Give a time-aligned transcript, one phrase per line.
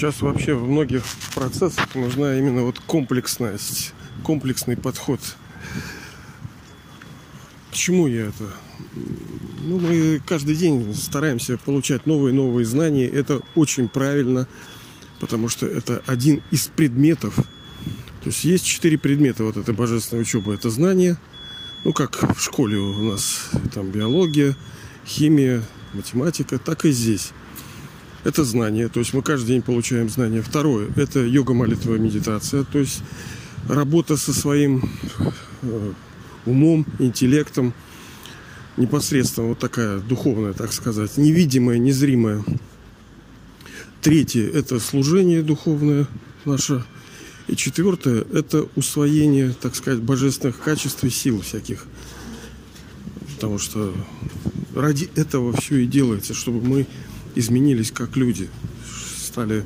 [0.00, 1.02] Сейчас вообще в многих
[1.34, 5.20] процессах нужна именно вот комплексность, комплексный подход.
[7.70, 8.50] К чему я это?
[9.62, 13.08] Ну, мы каждый день стараемся получать новые новые знания.
[13.08, 14.48] Это очень правильно,
[15.20, 17.34] потому что это один из предметов.
[17.34, 20.54] То есть есть четыре предмета вот этой божественной учебы.
[20.54, 21.18] Это знание,
[21.84, 24.56] ну как в школе у нас там биология,
[25.06, 25.62] химия,
[25.92, 27.32] математика, так и здесь.
[28.22, 30.42] Это знание, то есть мы каждый день получаем знания.
[30.42, 33.02] Второе– это йога, молитва, медитация, то есть
[33.66, 34.90] работа со своим
[35.62, 35.92] э,
[36.44, 37.72] умом, интеллектом,
[38.76, 42.44] непосредственно вот такая духовная, так сказать, невидимая, незримая.
[44.02, 46.06] Третье– это служение духовное
[46.44, 46.84] наше.
[47.48, 51.86] И четвертое– это усвоение, так сказать, божественных качеств и сил всяких.
[53.34, 53.94] Потому что
[54.74, 56.86] ради этого все и делается, чтобы мы
[57.34, 58.48] изменились как люди,
[59.16, 59.64] стали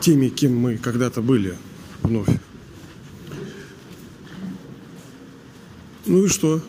[0.00, 1.56] теми, кем мы когда-то были
[2.02, 2.28] вновь.
[6.06, 6.62] Ну и что?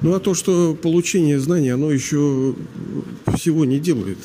[0.00, 2.54] Ну а то, что получение знаний, оно еще
[3.34, 4.18] всего не делает.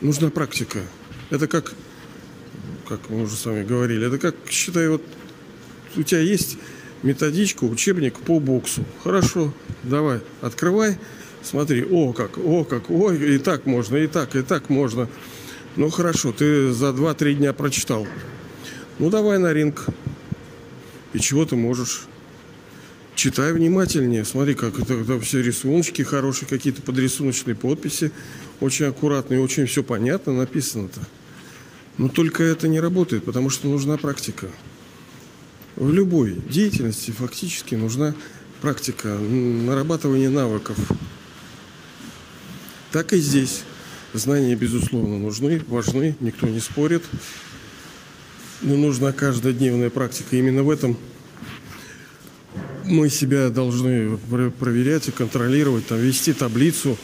[0.00, 0.80] Нужна практика.
[1.30, 1.74] Это как,
[2.88, 5.02] как мы уже с вами говорили, это как, считай, вот
[5.96, 6.58] у тебя есть
[7.02, 8.84] методичка, учебник по боксу.
[9.02, 9.52] Хорошо,
[9.82, 10.98] давай, открывай,
[11.42, 15.08] смотри, о как, о как, ой, и так можно, и так, и так можно.
[15.76, 18.06] Ну хорошо, ты за 2-3 дня прочитал.
[18.98, 19.84] Ну давай на ринг.
[21.12, 22.06] И чего ты можешь?
[23.14, 24.24] Читай внимательнее.
[24.24, 28.12] Смотри, как это, это все рисуночки хорошие, какие-то подрисуночные подписи.
[28.60, 31.00] Очень аккуратные, очень все понятно написано-то.
[31.98, 34.48] Но только это не работает, потому что нужна практика.
[35.76, 38.14] В любой деятельности фактически нужна
[38.62, 40.78] практика, нарабатывание навыков.
[42.92, 43.62] Так и здесь.
[44.14, 47.04] Знания, безусловно, нужны, важны, никто не спорит.
[48.62, 50.36] Но нужна каждодневная практика.
[50.36, 50.96] Именно в этом
[52.84, 54.16] мы себя должны
[54.58, 56.96] проверять и контролировать, там, вести таблицу.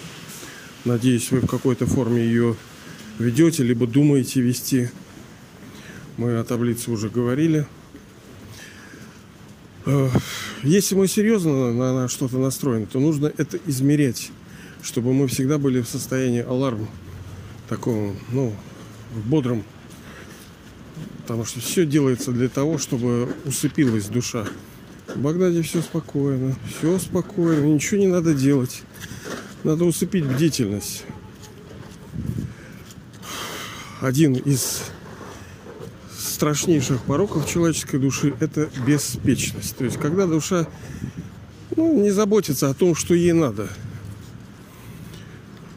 [0.86, 2.56] Надеюсь, вы в какой-то форме ее
[3.19, 4.88] ведете, либо думаете вести.
[6.16, 7.66] Мы о таблице уже говорили.
[9.84, 10.09] Э,
[10.62, 14.31] если мы серьезно на, на что-то настроены, то нужно это измерять,
[14.82, 16.88] чтобы мы всегда были в состоянии аларма,
[17.69, 18.54] такого, ну,
[19.25, 19.65] бодром.
[21.22, 24.47] Потому что все делается для того, чтобы усыпилась душа.
[25.15, 28.82] В Багдаде все спокойно, все спокойно, ничего не надо делать.
[29.64, 31.04] Надо усыпить бдительность.
[34.00, 34.82] Один из
[36.42, 39.76] страшнейших пороков человеческой души– это беспечность.
[39.76, 40.66] То есть, когда душа
[41.76, 43.66] ну, не заботится о том, что ей надо.
[43.66, 43.72] То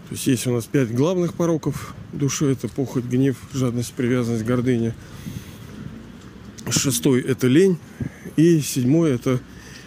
[0.10, 4.96] есть, есть у нас пять главных пороков души– это похоть, гнев, жадность, привязанность, гордыня.
[6.68, 7.78] Шестой– это лень.
[8.36, 9.40] И седьмой– это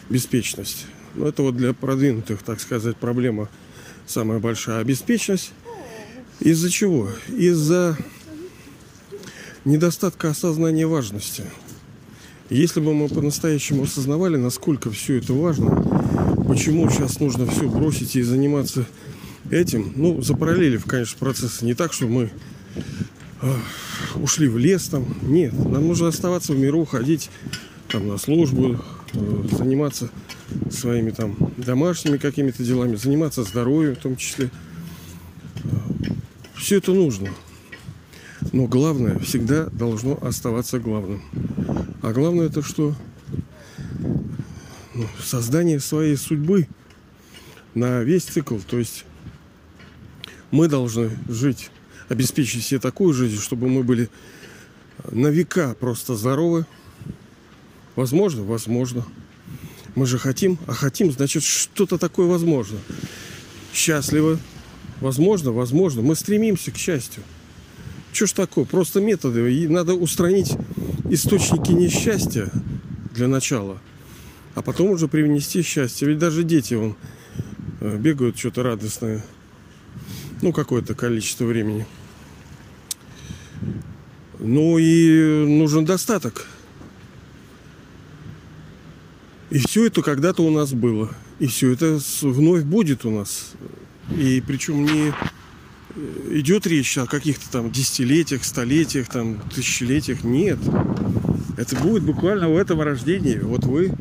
[0.09, 0.87] беспечность.
[1.17, 3.49] Но это вот для продвинутых, так сказать, проблема
[4.06, 4.84] самая большая.
[4.84, 5.50] Беспечность
[6.38, 7.09] из-за чего?
[7.37, 7.99] Из-за
[9.69, 11.45] недостатка осознания важности.
[12.51, 15.83] Если бы мы по-настоящему осознавали, насколько все это важно,
[16.49, 18.87] почему сейчас нужно все бросить и заниматься
[19.51, 21.65] этим, ну, запараллелив, конечно, процессы.
[21.65, 22.31] Не так, что мы
[23.43, 23.55] э,
[24.17, 25.06] ушли в лес там.
[25.23, 27.31] Нет, нам нужно оставаться в миру, ходить
[27.89, 28.81] там на службу,
[29.12, 30.09] э, заниматься
[30.71, 34.50] своими там домашними какими-то делами, заниматься здоровьем в том числе.
[36.56, 37.29] Все это нужно.
[38.53, 41.22] Но главное всегда должно оставаться главным.
[42.03, 42.94] А главное это что?
[44.94, 46.69] Ну, создание своей судьбы
[47.75, 48.59] на весь цикл.
[48.59, 49.04] То есть
[50.50, 51.71] мы должны жить,
[52.09, 54.09] обеспечить себе такую жизнь, чтобы мы были
[55.10, 56.66] на века просто здоровы.
[57.97, 59.05] Возможно, возможно.
[59.94, 62.79] Мы же хотим, а хотим, значит, что-то такое возможно.
[63.75, 64.38] Счастливо,
[65.00, 66.02] возможно, возможно.
[66.02, 67.25] Мы стремимся к счастью.
[68.19, 68.65] Что ж такое?
[68.65, 69.55] Просто методы.
[69.55, 70.56] И надо устранить
[71.09, 72.50] источники несчастья
[73.15, 73.79] для начала,
[74.56, 76.09] а потом уже привнести счастье.
[76.09, 76.97] Ведь даже дети вон,
[77.79, 79.25] э, бегают что-то радостное.
[80.43, 81.87] Ну, какое-то количество времени.
[84.41, 86.49] Ну и нужен достаток.
[89.50, 91.09] И все это когда-то у нас было.
[91.38, 93.53] И все это вновь будет у нас.
[94.11, 95.12] И причем не
[96.31, 100.25] идет речь о каких-то там десятилетиях, столетиях, там, тысячелетиях.
[100.25, 100.59] Нет.
[101.56, 103.39] Это будет буквально в этом рождении.
[103.39, 103.93] Вот вы,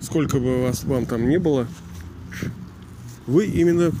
[0.00, 1.66] сколько бы вас вам там не было,
[3.26, 3.92] вы именно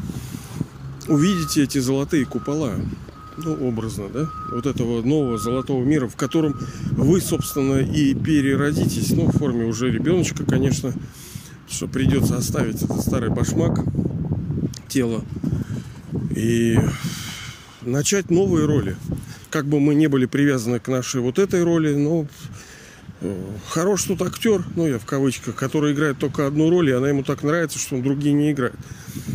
[1.08, 2.76] увидите эти золотые купола,
[3.36, 6.58] ну, образно, да, вот этого нового золотого мира, в котором
[6.92, 10.92] вы, собственно, и переродитесь, ну, в форме уже ребеночка, конечно,
[11.68, 13.80] что придется оставить этот старый башмак,
[14.88, 15.24] тело,
[16.34, 16.78] и
[17.84, 18.96] начать новые роли.
[19.50, 22.26] Как бы мы не были привязаны к нашей вот этой роли, но
[23.20, 27.08] э, хорош тут актер, ну я в кавычках, который играет только одну роль, и она
[27.08, 28.74] ему так нравится, что он другие не играет.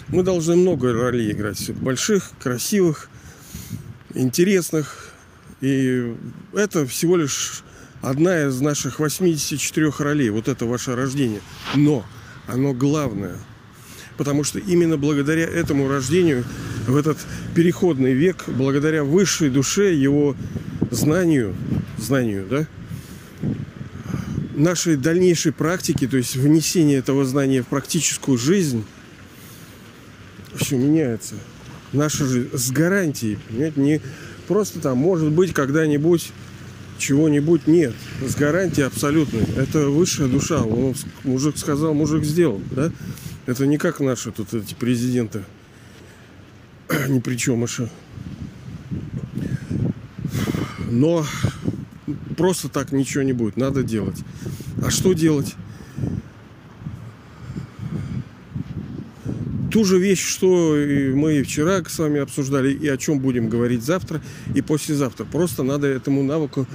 [0.07, 3.09] Мы должны много ролей играть, больших, красивых,
[4.13, 5.13] интересных.
[5.61, 6.15] И
[6.53, 7.63] это всего лишь
[8.01, 11.41] одна из наших 84 ролей, вот это ваше рождение.
[11.75, 12.05] Но
[12.47, 13.37] оно главное.
[14.17, 16.43] Потому что именно благодаря этому рождению
[16.87, 17.17] в этот
[17.53, 20.35] переходный век, благодаря высшей душе, его
[20.89, 21.55] знанию,
[21.97, 22.67] знанию, да,
[24.55, 28.83] нашей дальнейшей практики, то есть внесение этого знания в практическую жизнь,
[30.55, 31.35] все меняется
[31.93, 33.37] наша жизнь с гарантией.
[33.47, 33.79] Понимаете?
[33.79, 34.01] Не
[34.47, 36.31] просто там, может быть, когда-нибудь
[36.97, 37.93] чего-нибудь нет.
[38.25, 39.43] С гарантией абсолютной.
[39.55, 40.63] Это высшая душа.
[40.63, 42.61] Он, мужик сказал, мужик сделал.
[42.71, 42.91] Да?
[43.45, 45.43] Это не как наши тут эти президенты.
[47.07, 47.89] Ни при чем еще.
[50.89, 51.25] Но
[52.37, 53.57] просто так ничего не будет.
[53.57, 54.17] Надо делать.
[54.81, 55.55] А что делать?
[59.77, 60.75] ту же вещь, что
[61.13, 64.23] мы вчера с вами обсуждали, и о чем будем говорить завтра
[64.55, 65.23] и послезавтра.
[65.23, 66.65] Просто надо этому навыку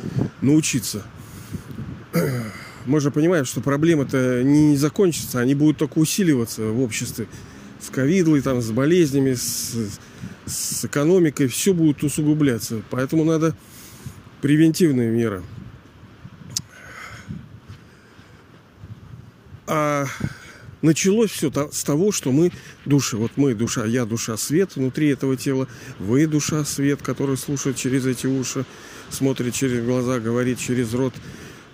[0.40, 1.02] научиться.
[2.86, 7.26] Мы же понимаем, что проблемы-то не закончатся, они будут только усиливаться в обществе.
[7.82, 9.74] С ковидлой, там, с болезнями, с,
[10.46, 12.80] с экономикой, все будет усугубляться.
[12.90, 13.56] Поэтому надо
[14.40, 15.42] превентивные меры.
[19.66, 20.06] А
[20.80, 22.52] началось все с того, что мы
[22.84, 25.66] души, вот мы душа, я душа свет внутри этого тела,
[25.98, 28.64] вы душа свет, который слушает через эти уши,
[29.10, 31.14] смотрит через глаза, говорит через рот,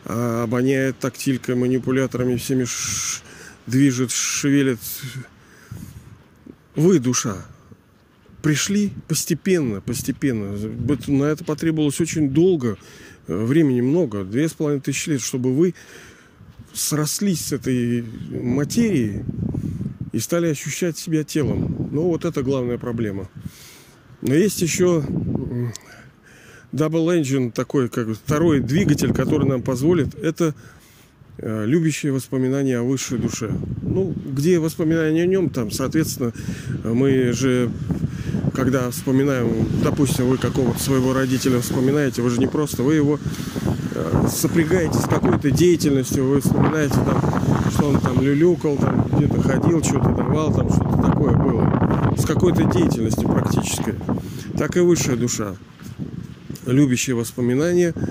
[0.04, 3.22] а, обоняет тактилькой, манипуляторами всеми ш-
[3.66, 4.78] движет, шевелит.
[6.78, 7.44] Вы душа.
[8.40, 10.56] Пришли постепенно, постепенно.
[11.08, 12.78] На это потребовалось очень долго,
[13.26, 15.74] э, времени много, две с половиной тысячи лет, чтобы вы
[16.72, 19.24] срослись с этой материей
[20.12, 21.88] и стали ощущать себя телом.
[21.90, 23.28] Ну, вот это главная проблема.
[24.22, 25.04] Но есть еще
[26.72, 30.54] Double Engine, такой как второй двигатель, который нам позволит, это
[31.38, 33.50] э, любящие воспоминания о высшей душе.
[33.98, 36.32] Ну, где воспоминания о нем, там, соответственно,
[36.84, 37.68] мы же,
[38.54, 43.18] когда вспоминаем, допустим, вы какого-то своего родителя вспоминаете, вы же не просто, вы его
[44.28, 47.20] сопрягаете с какой-то деятельностью, вы вспоминаете там,
[47.72, 52.14] что он там люлюкал, там где-то ходил, что-то давал, там что-то такое было.
[52.16, 53.96] С какой-то деятельностью практической.
[54.56, 55.56] Так и высшая душа.
[56.66, 58.02] Любящие воспоминания э,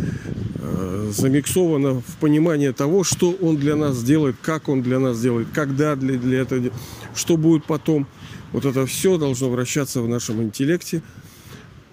[1.12, 5.96] замиксовано в понимание того, что он для нас делает, как он для нас делает, когда
[5.96, 6.72] для, для этого,
[7.16, 8.08] что будет потом.
[8.52, 11.02] Вот это все должно вращаться в нашем интеллекте,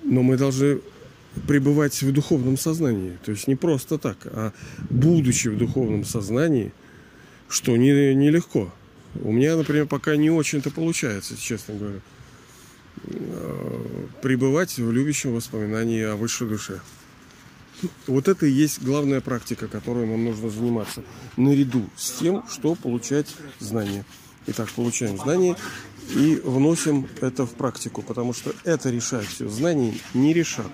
[0.05, 0.81] но мы должны
[1.49, 3.19] пребывать в духовном сознании.
[3.25, 4.53] То есть не просто так, а
[4.91, 6.73] будучи в духовном сознании,
[7.49, 8.19] что нелегко.
[8.19, 8.73] Не, легко.
[9.23, 12.01] У меня, например, пока не очень-то получается, честно говоря,
[13.05, 16.81] э, пребывать в любящем воспоминании о высшей душе.
[18.07, 21.03] Вот это и есть главная практика, которой нам нужно заниматься,
[21.37, 24.05] наряду с тем, что получать знания.
[24.47, 25.57] Итак, получаем знания
[26.15, 29.49] и вносим это в практику, потому что это решает все.
[29.49, 30.71] Знания не решат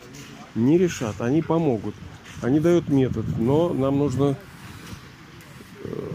[0.54, 1.94] не решат, они помогут.
[2.42, 4.36] Они дают метод, но нам нужно
[5.84, 6.10] э,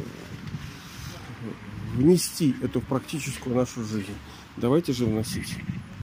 [1.93, 4.13] внести это в практическую нашу жизнь.
[4.57, 5.55] Давайте же вносить.